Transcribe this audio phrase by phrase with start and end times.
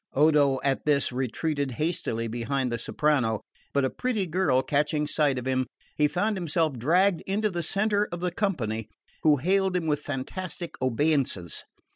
[0.15, 5.45] Odo at this retreated hastily behind the soprano; but a pretty girl catching sight of
[5.45, 8.89] him, he found himself dragged into the centre of the company,
[9.21, 11.65] who hailed him with fantastic obeisances.